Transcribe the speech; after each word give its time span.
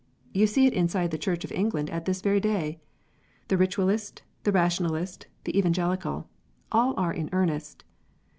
You 0.33 0.47
sec 0.47 0.63
it 0.63 0.73
inside 0.73 1.11
the 1.11 1.17
Church 1.19 1.43
of 1.45 1.51
England 1.51 1.91
at 1.91 2.05
this 2.05 2.21
very 2.21 2.39
day. 2.39 2.79
The 3.49 3.55
Eitualist, 3.55 4.21
the 4.45 4.51
Rationalist, 4.51 5.27
the 5.43 5.55
Evangelical, 5.55 6.27
all 6.71 6.95
are 6.97 7.13
in 7.13 7.29
earnest. 7.31 7.83